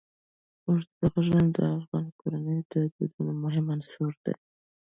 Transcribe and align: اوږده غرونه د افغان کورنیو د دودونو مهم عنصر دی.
اوږده 0.65 1.05
غرونه 1.13 1.45
د 1.55 1.57
افغان 1.77 2.05
کورنیو 2.19 2.67
د 2.71 2.73
دودونو 2.93 3.31
مهم 3.43 3.65
عنصر 3.75 4.11
دی. 4.23 4.35